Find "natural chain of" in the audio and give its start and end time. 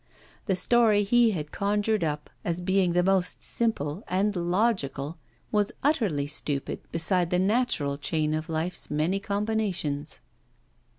7.37-8.49